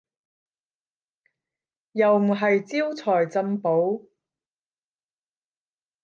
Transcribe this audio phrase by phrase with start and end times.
[1.91, 4.01] 又唔係招財進寶